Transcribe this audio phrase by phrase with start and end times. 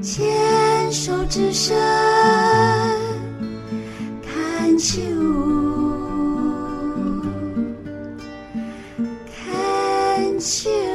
[0.00, 1.76] 牵手之声
[4.22, 5.02] 看秋，
[9.26, 10.85] 看秋。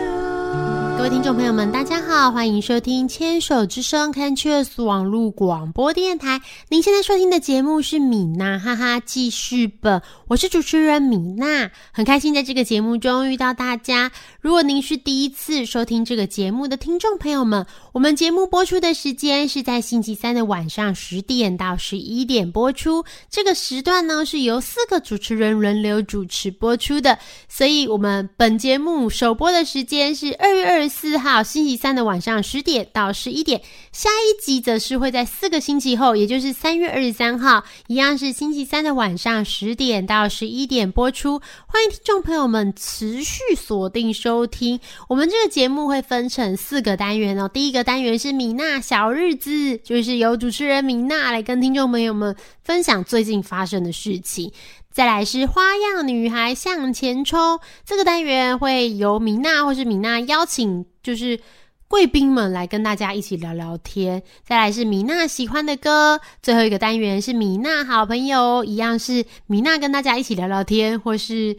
[1.02, 6.40] 各位听众朋友们，大家好，欢迎收听《牵手之声》看 Cheers 网络广播电台。
[6.70, 14.12] 您现在收听的节目是米娜哈哈记事本，我是主持人米娜，很开心在这个节目中遇到大家。
[14.42, 17.64] 如果您是第一次收听这个节目的听众朋友们，
[17.94, 23.06] 我们节目播出的时间是在星期三的晚上十点到十一点播出。
[23.30, 33.62] 这个时段呢是由四个主持人轮流主持播出的，所以我们本节目首播的时间是二月二十四号星期三的晚上十点到十一点。
[33.92, 41.40] 下一集则是会在四个星期后，也就是三月二十三号，一样是星期三的晚上十点到十一点播出。
[41.68, 44.80] 欢迎听众朋友们持续锁定收收听。
[45.10, 47.50] 我们这个节目会分成四个单元哦。
[47.50, 54.50] 第一个单元是米娜小日子，就是由主持人米娜来跟听众朋友们分享最近发生的事情。
[54.90, 61.38] 再来是花样女孩向前冲，这个单元会由米娜或是米娜邀请，就是
[61.90, 64.24] 贵宾们来跟大家一起聊聊天。
[64.46, 71.58] 再来是米娜喜欢的歌，最后一个单元是米娜好朋友，一样是米娜跟大家一起聊聊天，或是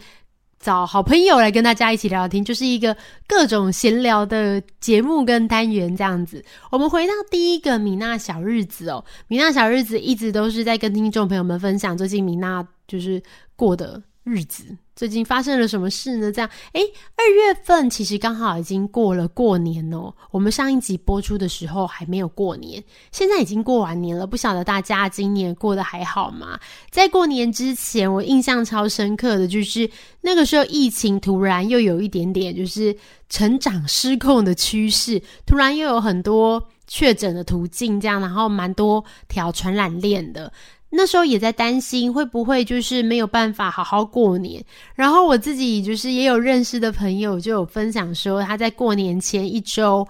[0.63, 2.97] 找好朋友来跟大家一起聊聊天，就是一个
[3.27, 6.43] 各种闲聊的节目跟单元这样子。
[6.71, 13.21] 我们回到第一个米娜小日子哦，米娜小日子一直都是在跟听众朋友们分享最近米娜就是
[13.57, 14.65] 过的日子。
[14.95, 16.31] 最近发生了什么事呢？
[16.31, 16.83] 这样，诶，
[17.17, 20.13] 二月份其实刚好已经过了过年哦。
[20.31, 24.27] 我们上一集播出的时候还没有过年，现在已经过完年了。
[24.27, 26.61] 不晓得大家今年过得还好吗？
[26.91, 32.95] 在过年之前，我印象超深刻的就是那个时候疫情突然又有一点点就是
[33.29, 40.53] 成长失控的趋势，突然又有很多确诊的途径，这样，然后蛮多条传染链的。
[40.95, 44.63] 那时候也在担心会不会就是没有办法好好过年，
[44.95, 50.07] 然后我自己就是也有认识的朋友就有分享说，他在过年前一周，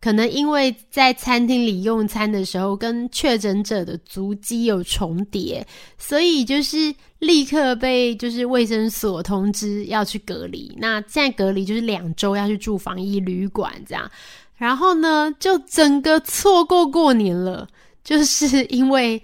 [0.00, 5.64] 可能因为在餐厅里用餐的时候跟确诊者的足迹有重叠，
[5.98, 10.74] 所以就是立刻被就是卫生所通知要去隔离。
[10.78, 14.10] 那现在隔离就是两周要去住防疫旅馆这样，
[14.56, 17.68] 然后呢就整个错过过年了，
[18.02, 19.22] 就是因为。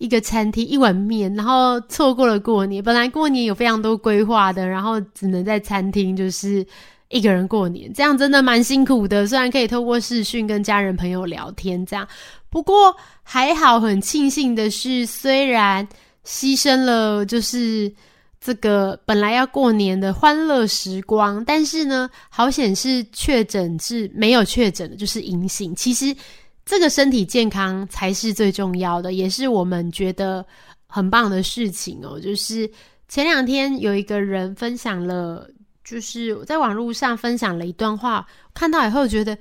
[0.00, 2.82] 一个餐厅一碗面，然后错过了过年。
[2.82, 6.66] 本来过年有非常多规划的，然后只能在餐厅就是
[7.10, 9.26] 一个人过年，这样真的蛮辛苦的。
[9.26, 12.08] 虽然可以透过视讯跟家人朋友聊天，这样
[12.48, 15.86] 不过还好，很庆幸的是，虽然
[16.24, 17.92] 牺牲了就是
[18.40, 25.74] 这个本来要过年的欢乐时光，但是呢，好险是确诊是没有确诊的，就是阴性。
[25.76, 26.16] 其实。
[26.64, 30.44] 这个身体健康才是最重要的，也是我们觉得
[30.86, 32.18] 很棒的事情哦。
[32.20, 32.70] 就是
[33.08, 35.48] 前两天有一个人分享了，
[35.82, 39.36] 就是在网络上分享了一段话，看到以后觉得，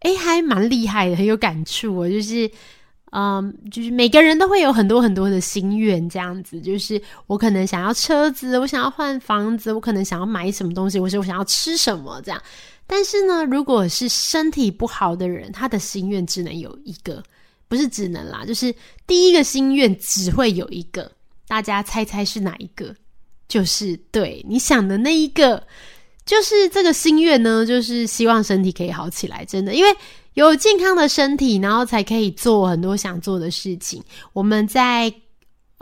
[0.00, 2.10] 哎，还蛮厉害的，很有感触哦。
[2.10, 2.50] 就是，
[3.12, 6.60] 嗯，就是每个人都会有很多很多的心愿，这样子。
[6.60, 12.42] 就是我可能想要车子，我想要换房子，我可能想要买什么东西，或是我想要吃什么，这样。
[12.94, 17.22] 但是呢，如果是身体不好的人，他的心愿只能有一个，
[17.66, 18.74] 不是只能啦，就是
[19.06, 21.10] 第一个心愿只会有一个。
[21.48, 22.94] 大家猜猜是哪一个？
[23.48, 25.66] 就是对你想的那一个，
[26.26, 29.42] 就是这个心愿呢，就是希望身体可以好起来。
[29.46, 29.96] 真的，因为
[30.34, 34.04] 有健康的身体，然后才可以做很多想做的事情。
[34.34, 35.10] 我们在。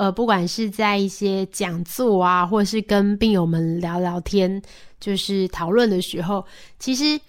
[0.01, 4.63] 呃，不管是在一些讲座啊，或是跟病友们聊聊天，
[4.99, 6.43] 就是讨论的时候，
[6.79, 7.21] 其实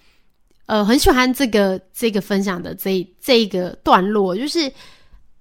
[0.64, 4.72] 呃很喜欢这个这个分享的这这个段落，就是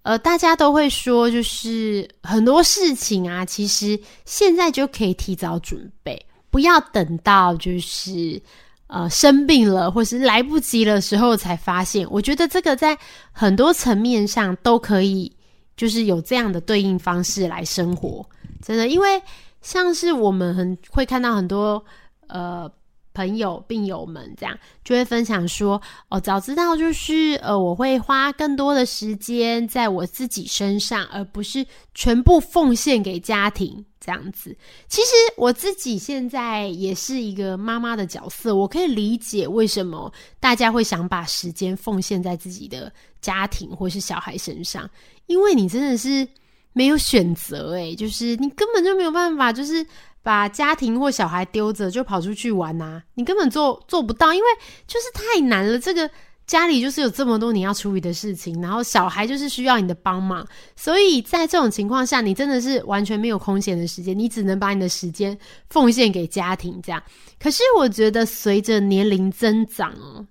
[0.01, 8.41] 呃大家都会说，就是很多事情啊，其实现在就可以提早准备，不要等到就是
[8.87, 12.05] 呃生病了或是来不及的时候才发现。
[12.11, 12.97] 我觉得这个在
[13.31, 15.31] 很多层面上都可以。
[15.81, 18.23] 就是有这样的对应方式来生活，
[18.61, 19.19] 真的，因为
[19.63, 21.83] 像是我们很会看到很多
[22.27, 22.71] 呃
[23.13, 34.55] 朋友病友们这样，就会分享说，哦，早知道就是呃，我会花更多的时间在我自己身上，而不是全部奉献给家庭这样子。
[34.87, 42.91] 其实我自己现在也是一个妈妈的角色，我可以理解为什么大家会想把时间奉献在自己的
[43.21, 44.89] 家庭或是小孩身上。
[45.27, 46.27] 因为你真的是
[46.73, 49.85] 没有选择，诶，就是你根本就没有办法，就是
[50.23, 54.47] 把家庭或小孩丢着就跑出去玩呐，你根本做做不到，因为
[54.87, 56.09] 就是太难了，这个。
[56.47, 60.45] 家里就是有这么多你要处理的事情，然后小孩就是需要你的帮忙，
[60.75, 65.37] 所以在这种情况下，你真的是完全没有空闲的时间，你只能把你的时间
[65.69, 67.01] 奉献给家庭这样。
[67.39, 70.27] 可是我觉得随着年龄增长哦，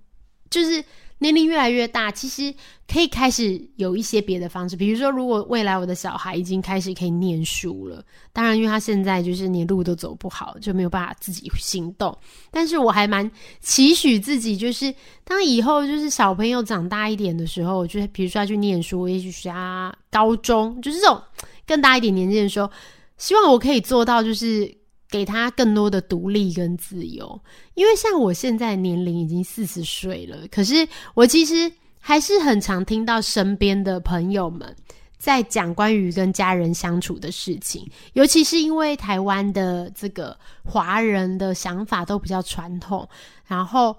[0.50, 0.84] 就是。
[1.20, 2.52] 年龄越来越大，其实
[2.90, 8.02] 可以开始有一些别的方式，比如说，如果未来我的小孩已经开始可以念书了，
[8.32, 12.16] 当然，因为他现在就是连路都走不好，就没有办法自己行动。
[12.50, 13.30] 但是我还蛮
[13.60, 21.20] 期许自己，就是当以后就是小朋友长大一点的时候，就是比如说他去念书，也许是他高中，就是这种
[21.66, 22.70] 更大一点年纪的时候，
[23.18, 24.79] 希望我可以做到，就是。
[25.10, 27.40] 给他更多的独立跟自由，
[27.74, 34.74] 因为像我现在年龄已经四十岁了，可是我其实还是很常听到身边的朋友们
[35.18, 43.08] 在讲关于跟家人相处的事情，尤其是因为台湾的这个华人的想法都比较传统，
[43.46, 43.96] 然后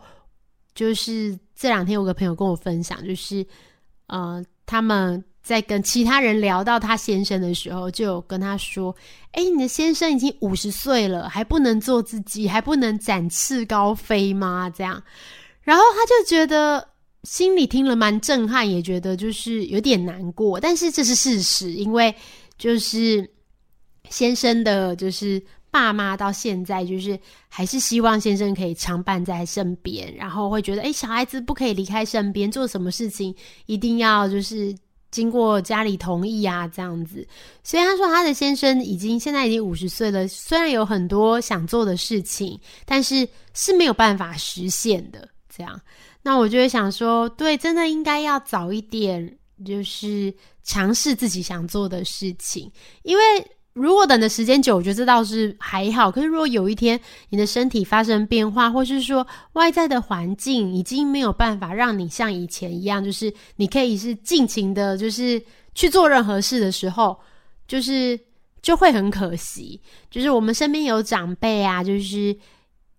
[0.74, 3.46] 就是这两天有个朋友跟我分享，就是
[4.08, 5.22] 呃他们。
[5.44, 8.96] 在跟其他人聊到他先生的时候，就有跟他说
[9.34, 15.02] ：“哎，你的先生已经五十岁了，还不能做自己，还不能展翅高飞吗？”这样，
[15.64, 16.88] 然后他就觉得
[17.24, 20.60] 心里听了蛮震撼，也觉得就是有点难过。
[20.60, 22.14] 但是这是事实，因为
[22.60, 23.28] 就是
[24.10, 25.42] 先生的，就是
[25.72, 33.36] 爸妈到现在就是还是希望先生可以常伴在身边，然后会觉得哎，小孩子不可以离开身边，做什么事情
[33.66, 34.76] 一定要就是。
[35.12, 37.28] 经过家里同意啊，这样子，
[37.64, 45.28] 所以他说他的先生已经现在已经五十岁了，虽然有很多想做的事情，但是是没有办法实现的。
[45.56, 45.80] 这样，
[46.24, 52.72] 那我就会想说，对，真的应该要早一点，就是尝试自己想做的事情，
[53.04, 53.22] 因为。
[53.74, 56.12] 如果等的时间久，我觉得这倒是还好。
[56.12, 65.42] 可是如果有一天你的身体发生变化，或是说外在的环境已经没有办法让你像以前一样，就是你可以是尽情的，就是
[65.74, 67.18] 去做任何事的时候，
[67.68, 68.20] 就是
[68.62, 69.80] 就会很可惜。
[70.10, 72.36] 就是我们身边有长辈啊，就是。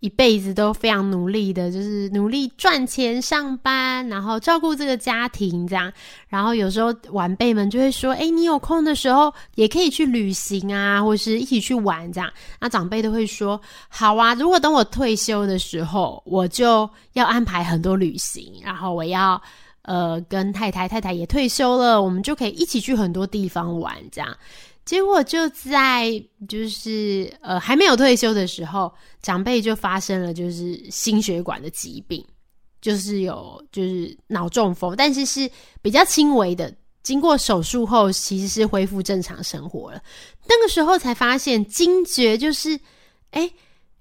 [0.03, 5.93] 一辈子都非常努力的，就是努力赚钱、上班，然后照顾这个家庭，这样。
[6.29, 12.29] 然后有时候晚辈们就会说：“哎，你有空的时候也可以去旅行啊，或是一起去玩这样。”
[12.59, 19.41] 那长辈都会说：“好啊，如果等我退休的时候，我就要安排很多旅行，然后我要
[19.83, 24.37] 呃跟太太，太太也退休了，我们就可以一起去很多地方玩这样。”
[24.85, 26.13] 结果就在
[26.49, 28.93] 就是呃还没有退休的时候，
[29.23, 32.25] 长辈就发生了就是心血管的疾病，
[32.81, 35.49] 就是有就是脑中风，但是是
[35.81, 36.75] 比较轻微的。
[37.05, 40.03] 经过手术后，其实是恢复正常生活了。
[40.49, 42.79] 那个时候才发现惊觉，就是
[43.31, 43.49] 哎，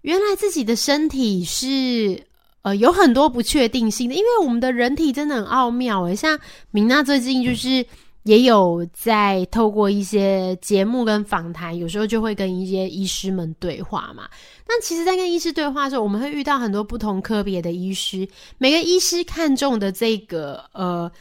[0.01, 2.25] 原来自己的身体是
[2.63, 6.39] 呃有很多不确定性的，因为我们的人体真的很奥妙诶，像
[6.72, 7.86] 明娜最近就是。
[8.24, 14.30] 也有在透过一些节目跟访谈，有时候就会跟一些医师们对话嘛。
[14.68, 18.28] 那其实，在跟医师对话的时候，我们会遇到很多不同科别的医师，
[18.60, 21.12] 每个医师看中的这个呃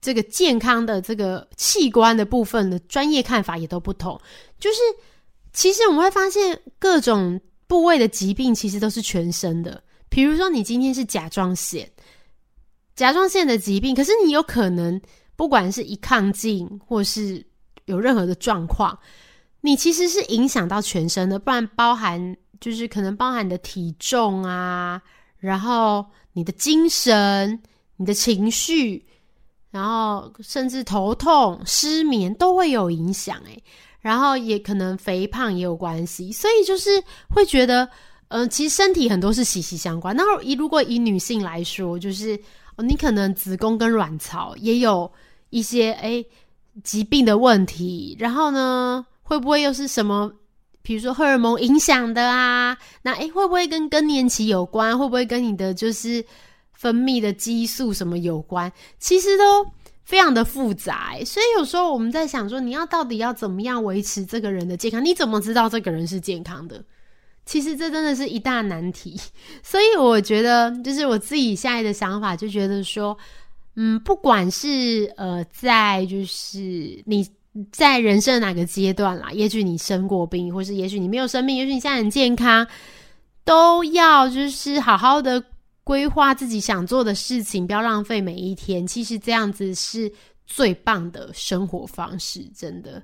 [0.00, 4.20] 这个健康的这个器官的部分的专业看法也都不同。
[4.58, 4.78] 就是
[5.52, 9.80] 其实我们会发现，各种部位的疾病其实都是全身的。
[10.08, 11.88] 比如说，你今天是甲状腺，
[12.96, 15.00] 甲状腺的疾病，可是你有可能。
[15.42, 17.44] 不管是一亢进，或是
[17.86, 18.96] 有任何的状况，
[19.60, 21.36] 你其实是影响到全身的。
[21.36, 25.02] 不然包含就是可能包含你的体重啊，
[25.38, 27.60] 然后你的精神、
[27.96, 29.04] 你的情绪，
[29.72, 33.36] 然后甚至头痛、失眠都会有影响。
[33.46, 33.60] 诶，
[33.98, 37.02] 然后也可能肥胖也有关系，所以就是
[37.34, 37.88] 会觉得，
[38.28, 40.14] 嗯，其实身体很多是息息相关。
[40.14, 42.38] 那以如果以女性来说，就是
[42.78, 45.12] 你可能子宫跟卵巢也有。
[45.52, 46.26] 一些诶
[46.82, 50.32] 疾病的问题，然后呢，会不会又是什么？
[50.80, 52.76] 比如说荷尔蒙影响的啊？
[53.02, 54.98] 那诶会不会跟更年期有关？
[54.98, 56.24] 会不会跟你的就是
[56.72, 58.72] 分泌的激素什么有关？
[58.98, 59.66] 其实都
[60.04, 61.12] 非常的复杂。
[61.26, 65.04] 所以有时候我们在想说，你要到底要怎么样维持这个人的健康？
[65.04, 66.82] 你怎么知道这个人是健康的？
[67.44, 69.20] 其实这真的是一大难题。
[69.62, 73.14] 所以我觉得，就是我自己现在的想法，就觉得说。
[73.74, 77.26] 嗯，不管是呃，在就是你
[77.70, 82.66] 在人生的哪个阶段啦，也许你生过病，或是也许你没有生病，也许你现在很健康，
[83.44, 85.42] 都要就是好好的
[85.84, 88.86] 规划自己想做的事情，不要浪费每一天。
[88.86, 90.12] 其实这样子是
[90.46, 93.02] 最棒的生活方式，真的。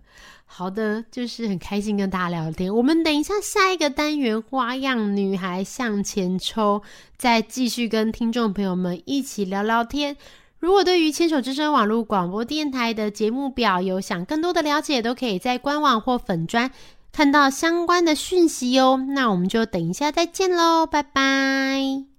[0.51, 2.75] 好的，就是很开心跟大家聊天。
[2.75, 6.79] 我们等一下下一个单元《花样女孩向前冲》，
[7.19, 10.17] 再继续跟听众朋友们一起聊聊天。
[10.59, 16.71] 如果对于千手之声网络广播电台的节目表有想更多的了解，都可以在官网或粉专
[17.13, 19.05] 看到相关的讯息哦。
[19.11, 22.18] 那我们就等一下再见喽，拜拜。